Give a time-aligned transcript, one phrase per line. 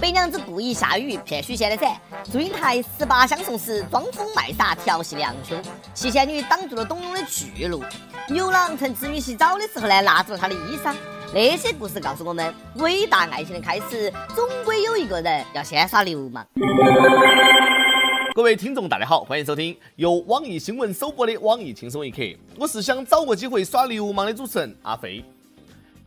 [0.00, 1.98] 白娘子故意下雨骗许仙的伞，
[2.30, 5.58] 祝英台十八相送时装疯卖傻调戏梁兄，
[5.94, 7.82] 七仙女挡住了董永的去路，
[8.28, 10.94] 牛郎趁织女洗澡的时候呢拿住了她的衣裳。
[11.32, 16.46] 那些故事告诉我们，伟大爱情的开始，总归有一个人要先耍流氓。
[18.34, 22.22] 各位听众，大家好，欢迎收听由网易新闻首播的网易轻松一刻，
[22.58, 25.24] 我是想找个机会耍流氓的主持人阿飞。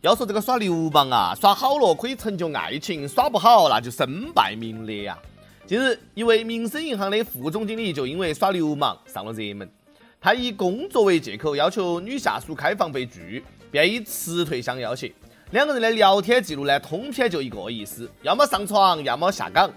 [0.02, 5.18] 要说这个耍流氓啊，耍好了可以成就爱情，耍不好那就身败名裂呀。
[5.66, 9.70] 近日，一位民生银行的副总经理就因为耍流氓上了热门。
[10.18, 15.12] 他以工作为借口要求女下属开房被拒，便以辞退相要挟。
[15.50, 19.70] 两个人的聊天记录呢，通篇就一个意思：要么上床，要么下岗。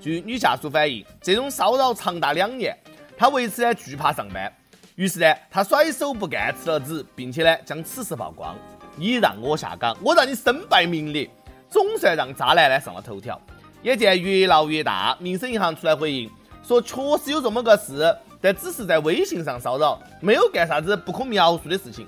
[0.00, 2.76] 据女下属反映，这种骚扰长达两年，
[3.16, 4.52] 她为此呢惧怕上班，
[4.94, 8.56] 于是呢，她甩手不干辞了职，并且呢将此事曝光。
[8.96, 11.28] 你让我下岗，我让你身败名裂，
[11.68, 13.40] 总算让渣男呢上了头条。
[13.82, 16.30] 眼见越闹越大，民生银行出来回应
[16.66, 22.06] 说，确实有这么个事，但只是在微信上骚扰，没有干啥子不可描述的事情。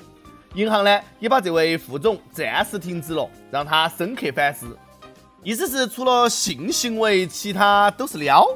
[0.55, 4.67] 银行呢也把这位副总暂时停职了，让他深刻反思。
[5.42, 8.47] 意思是除了性行为，其他都是撩。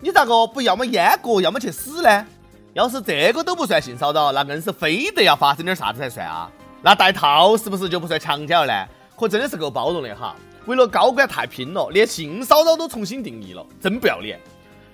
[0.00, 2.26] 你咋个不要么阉割，要么去死呢？
[2.74, 6.50] 要是这个都不算性骚扰，那更是非得要发生点啥子才算啊？
[6.86, 8.86] 那戴套是不是就不算强奸了呢？
[9.16, 10.36] 可真的是够包容的哈！
[10.66, 14.38] 为了高管太拼了，连性骚扰都重新定义了，真不要脸！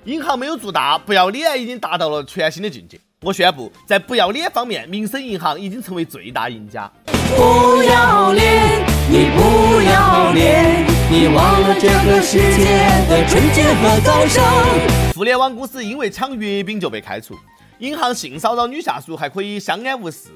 [0.04, 2.98] 银行没有做大，不要脸已经达到了全新的境界。
[3.20, 6.90] 我宣布，在不要脸方面，民生银行已经成为最大赢家。
[7.36, 12.64] 不要脸，你不要脸，你忘了这个世界
[13.06, 14.42] 的纯洁和高尚。
[15.14, 17.36] 互联网公司因为抢月饼就被开除，
[17.80, 20.30] 银行性骚扰女下属还可以相安无事。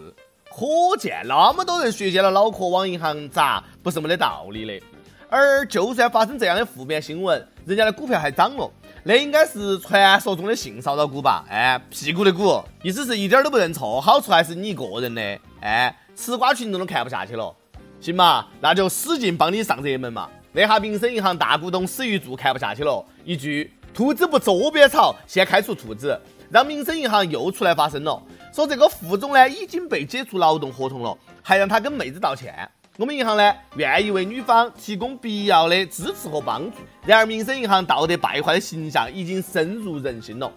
[0.57, 4.87] 可见那么多人学见了脑壳往银行砸，不是没得道理的。
[5.29, 8.71] 而就算发生这样的负面新闻，人家的股票还涨了，
[9.03, 11.45] 那应该是传说中的性骚扰股吧？
[11.51, 15.39] 哎，屁股的股，意思是一点都不认错，好处还是你一个人的。
[15.61, 17.55] 哎，吃瓜群众都看不下去了，
[18.01, 20.27] 行嘛，那就使劲帮你上热门嘛。
[20.53, 26.19] 那下民生银行大股东史玉柱看不下去了，一句“兔子不捉边草”，先开除兔子，
[26.49, 28.23] 让民生银行又出来发声了。
[28.57, 32.67] 说这个副总呢已经被解除劳动合同了，还让他跟妹子道歉。
[32.97, 36.79] 我们银行呢愿意为女方提供必要的支持和帮助。
[37.05, 40.51] 然而，民生银行道德败坏的形象已经深入人心了。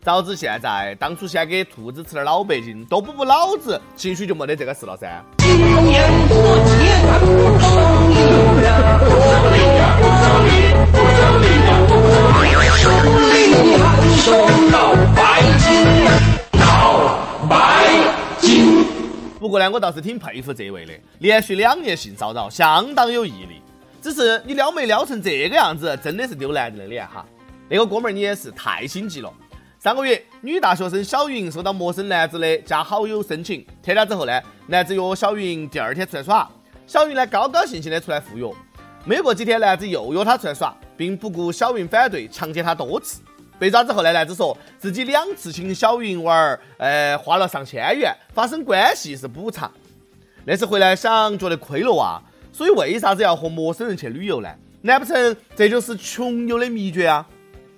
[0.00, 5.22] 早知现在，当初先给兔子吃点老北京，多补补脑子，兴许就没得这个事了噻。
[15.14, 15.21] 不
[19.42, 23.60] 不过呢，我倒是挺佩服这位的，连续两年性骚扰，相当有毅力。
[24.00, 27.26] 只是你撩妹撩成这个样子，真的是丢男人的脸哈。
[27.68, 29.34] 那个哥们儿你也是太心急了。
[29.80, 36.48] 上个月，女大学生小云收到陌生男子的加好友申请，添加之后呢，男子约小云第二天出来耍，
[36.86, 38.48] 小云呢高高兴兴的出来赴约。
[39.04, 43.20] 没过几天，男子又约她出来耍，并不顾小云反对，强奸她多次。
[43.62, 49.70] 被抓之后呢，男子说自己两次请小云玩儿，呃，花了上千元，发生关系是补偿。
[50.44, 52.20] 那次回来想觉得亏了哇，
[52.52, 54.48] 所以为啥子要和陌生人去旅游呢？
[54.80, 57.24] 难不成这就是穷游的秘诀啊？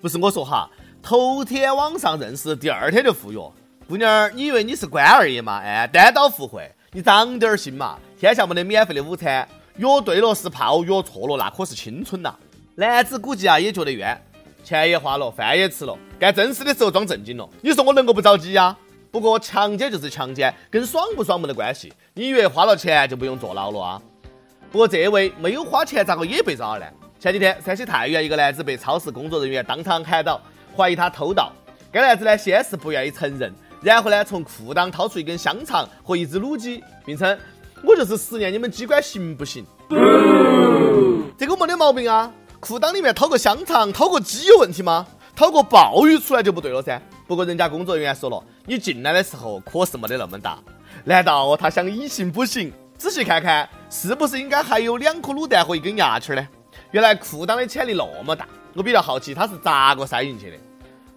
[0.01, 0.71] 不是我说哈，
[1.03, 3.39] 头天网上认识，第二天就赴约。
[3.87, 5.61] 姑娘，你以为你是官二爷吗？
[5.63, 7.99] 哎，单刀赴会，你长点心嘛！
[8.19, 9.47] 天下没得免费的午餐，
[9.77, 12.35] 约对了是炮，约错了那可是青春呐。
[12.75, 14.19] 男子估计啊也觉得冤。
[14.65, 17.47] 钱也花了，饭也吃了，干正事的时候装正经了。
[17.61, 18.75] 你说我能够不着急呀？
[19.11, 21.93] 不过强奸就是强奸，跟爽不爽没得关系。
[22.15, 24.03] 你以为花了钱就不用坐牢了啊？
[24.73, 26.87] 不过这位没有花钱，咋个也被抓了呢？
[27.21, 30.41] 前几天山西太原一个男子被超市工作人员当场喊倒，
[30.77, 31.53] 怀疑他偷盗。
[31.93, 37.39] 该男子呢先是不愿意承认，然后呢从裤裆掏出一根香肠和一只卤鸡，并称
[37.85, 39.65] 我就是实验你们机关行不行？
[41.39, 42.33] 这个没得毛病啊。
[42.67, 45.07] 裤裆里面掏个香肠、掏个鸡有问题吗？
[45.37, 46.99] 掏个鲍鱼出来就不对了噻。
[47.27, 50.59] 不过人家工作人员说了，你进来的时候可是没得那么大。
[51.05, 52.73] 难道他想以形补形？
[52.97, 56.49] 仔细看看，是不是应该还有两颗卤蛋和一根牙签呢？
[56.91, 60.57] 原来裤裆的潜力那么大，我比较好奇他是咋个塞进去的。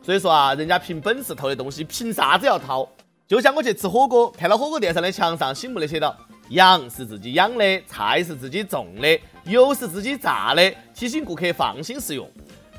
[0.01, 2.85] 所以说啊，人家凭本事偷的东西，凭啥子要掏？
[3.25, 6.13] 就像我去吃火锅，看到火锅店上的墙上醒目的写道。
[6.49, 12.29] 羊是自己养的，菜是自己种的，油是自己榨的，提醒顾客放心食用。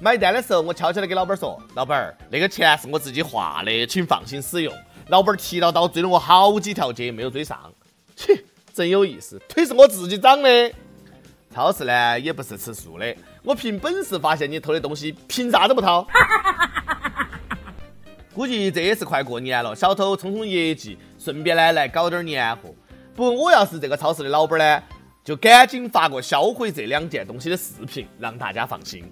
[0.00, 4.72] 买单的时候，我悄悄的给老板说：“老板儿，那个钱是我自己花的，请放心使用。”
[5.08, 7.58] 老板儿提到刀追了我好几条街，没有追上。
[8.14, 10.72] 切，真有意思，腿是我自己长的。
[11.52, 16.06] 超市呢也不是吃素的，我凭本事发现你偷的东西，凭啥子不掏？
[18.34, 22.72] 估计这也是快过年了，小偷冲冲业绩，顺便呢来搞点年货。
[23.16, 24.82] 不过我要是这个超市的老板呢，
[25.28, 29.04] 就赶紧发个销毁这两件东西的视频，让大家放心。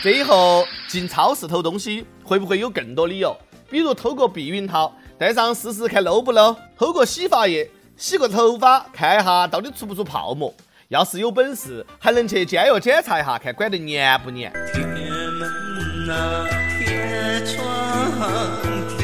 [0.00, 3.36] 这以后进超市偷东西会不会有更多理由？
[3.68, 10.54] 比如偷个避孕套，戴上试试看漏不漏；偷个洗发液，洗个头发看一下到底出不出泡沫。
[10.86, 14.52] 要是有本事，还能去监狱检查一下，看管得严不严。
[14.72, 16.46] 铁门呐，
[16.78, 19.01] 铁窗，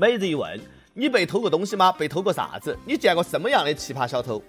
[0.00, 0.60] 每日一问：
[0.94, 1.90] 你被偷过东西吗？
[1.90, 2.78] 被偷过啥子？
[2.84, 4.40] 你见过什么样的奇葩小偷？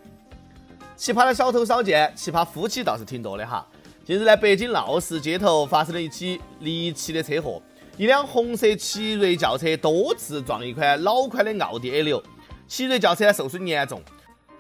[0.96, 3.66] 奇葩的小偷少见，奇葩夫妻倒是挺多的哈。
[4.06, 7.60] 近日，在北京闹市街头发生了一起离奇的车祸，
[7.98, 12.22] 一辆红色奇瑞轿车多次撞一款老款的奥迪 A 六，
[12.68, 14.00] 奇瑞轿车受损严重。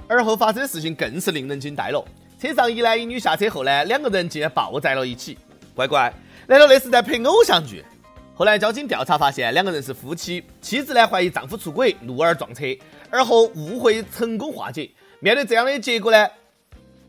[0.07, 2.03] 而后发生的事情更是令人惊呆了，
[2.41, 5.37] 车上一男一女下车后呢，两个人竟然抱在了一起，
[5.75, 6.11] 乖乖，
[6.47, 7.85] 难道那是在拍偶像剧？
[8.39, 12.63] 后来交警调查发现，两个人是夫妻，妻子呢怀疑丈夫出轨，怒而撞车，
[13.09, 14.89] 而后误会成功化解。
[15.19, 16.25] 面对这样的结果呢？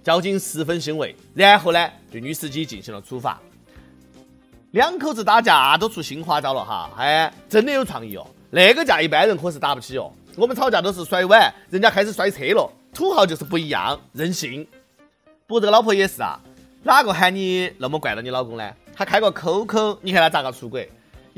[0.02, 3.40] 交警十分欣慰，然后呢，对女司机进行了处罚。
[4.72, 8.26] 两口子打架都出新花招了哈，哎，真的有创意哦。
[8.50, 10.12] 那个架一般人可是打不起哦。
[10.34, 12.68] 我们吵架都是摔碗，人家开始摔车了。
[12.92, 14.66] 土豪就是不一样，任性。
[15.46, 16.40] 不过这个老婆也是啊，
[16.82, 18.68] 哪个喊你那么惯着你老公呢？
[18.92, 20.90] 他开个 QQ，你看他咋个出轨？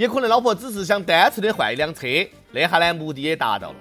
[0.02, 2.08] 也可能老婆只是想单纯的换一辆车，
[2.50, 3.76] 那下呢目的也达到了。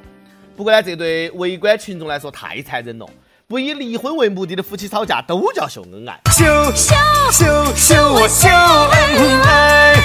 [0.56, 3.08] 不过呢，这对围观群众来说太残忍了。
[3.48, 6.96] 不以离婚为目的的夫妻吵架都叫秀恩爱，秀秀
[7.32, 9.96] 秀秀我秀恩爱。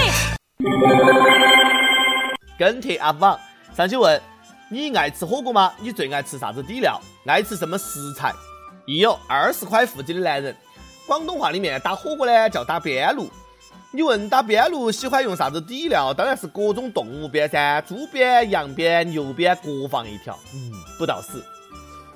[2.58, 3.38] 跟帖 UP 网
[3.76, 4.18] 上去问
[4.70, 5.70] 你爱吃火锅吗？
[5.78, 6.98] 你最爱吃啥子底料？
[7.26, 8.32] 爱吃什么食材？
[8.86, 10.56] 亦有二十块腹肌的男人，
[11.06, 13.30] 广东话里面打火锅呢叫打边炉。
[13.96, 16.12] 你问打边炉喜欢用啥子底料？
[16.12, 21.42] 当然是各种动物边噻，猪边、羊边、牛边各放一条，嗯，不到死。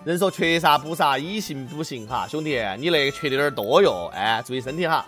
[0.04, 5.06] 人说缺啥补啥，以形补形哈，兄弟，你那缺的有点多哟，哎，注意身体哈。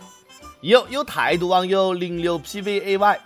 [0.62, 3.18] 有有态度网友零六 pvay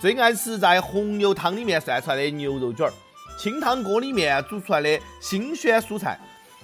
[0.00, 2.92] 最爱吃在红油汤里面涮出来的牛肉卷儿，
[3.38, 6.18] 清汤锅里面煮出来的新鲜蔬菜，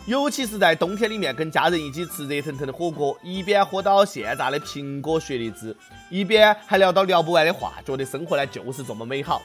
[0.07, 5.75] 尤其是在冬天里面跟家人一起吃热腾腾的火锅，一边喝到现榨的苹果雪梨汁，
[6.11, 9.41] 一边还聊到聊不完的话，觉得生活呢就是这么美好。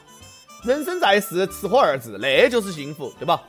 [0.66, 3.42] 人生在世，吃喝二字，那就是幸福，对吧？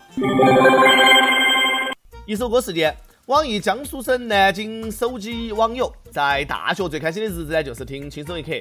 [2.27, 2.95] 一首歌时间，
[3.27, 8.53] 网易江苏省南京手机网友在大学最开心的日子呢，就是听轻松一刻。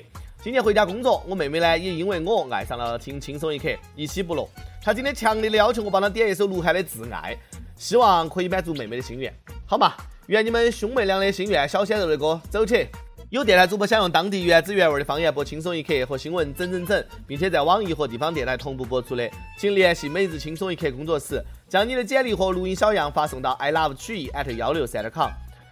[0.41, 4.49] 今年回家工作，我妹妹呢也因为我爱上了听轻松一刻，一起不落。
[4.81, 7.35] 她今天强烈的要求我帮她点一首鹿晗的《挚爱》，
[7.79, 9.33] 希望可以满足妹妹的心愿。
[9.65, 9.93] 好嘛，
[10.27, 11.67] 圆你们兄妹俩的心愿。
[11.67, 12.85] 小鲜肉的歌，走起！
[13.29, 25.29] 有电台主播想用当地原汁原味的方言播《轻松一刻》和新闻整整整，并且在网易和地方电台同步播出的，请联系每日轻松一刻工作室，将你的简历和录音小样发送到 i love 曲艺 at 幺六三点 com。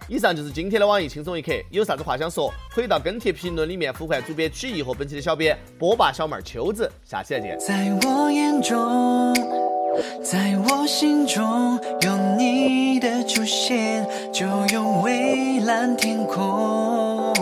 [0.08, 6.90] 以上就是今天的网易轻松一刻，有啥子话想说，可以到跟帖评论里面呼唤主编曲艺和本期的小编波霸小妹儿秋子。
[7.04, 7.58] 下期再见。
[7.58, 9.34] 在我眼中，
[10.22, 17.34] 在我心中，有你的出现，就有蔚蓝天空。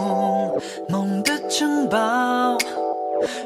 [0.88, 2.56] 梦的城堡，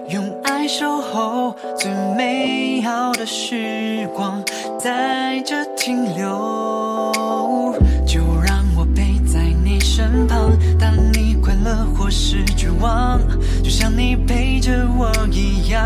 [0.08, 4.42] 用爱守候，最美好的时光
[4.78, 7.72] 在这停留。
[8.06, 13.20] 就让我陪在你身旁，当你快乐或是绝望，
[13.62, 15.80] 就像你陪着我一样。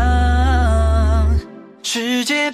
[1.83, 2.51] 世界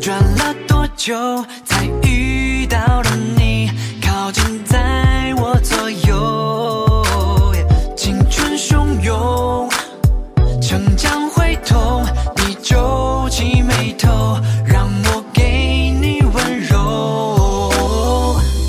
[0.00, 1.14] 转了多久
[1.64, 3.70] 才遇到了你？
[4.02, 7.04] 靠近在我左右，
[7.96, 9.68] 青春汹涌，
[10.60, 12.04] 成长会痛，
[12.36, 17.70] 你皱起眉头，让我给你温柔。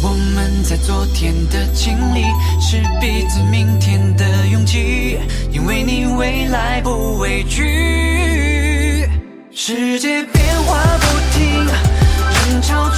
[0.03, 2.23] 我们在昨天的经历，
[2.59, 5.17] 是彼此明天的勇气。
[5.51, 8.30] 因为你未来不畏惧。
[9.53, 12.89] 世界变化不停，人潮